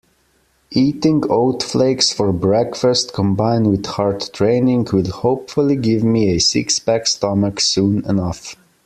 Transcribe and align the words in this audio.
Eating 0.71 1.21
oat 1.29 1.61
flakes 1.61 2.11
for 2.11 2.33
breakfast 2.33 3.13
combined 3.13 3.67
with 3.69 3.85
hard 3.85 4.33
training 4.33 4.87
will 4.91 5.07
hopefully 5.11 5.75
give 5.75 6.03
me 6.03 6.29
a 6.29 6.39
six-pack 6.39 7.05
stomach 7.05 7.59
soon 7.61 8.03
enough. 8.09 8.55